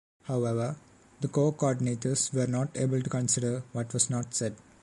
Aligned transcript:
However, 0.23 0.77
the 1.19 1.27
co-coordinators 1.27 2.33
were 2.33 2.47
not 2.47 2.75
able 2.75 3.03
to 3.03 3.09
consider 3.11 3.61
what 3.71 3.93
was 3.93 4.09
not 4.09 4.33
said. 4.33 4.55